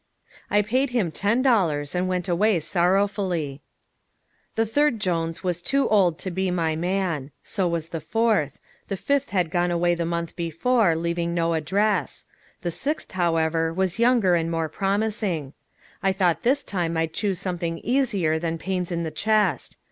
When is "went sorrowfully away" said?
2.07-3.61